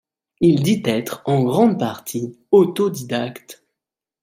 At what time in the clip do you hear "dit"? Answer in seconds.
0.63-0.81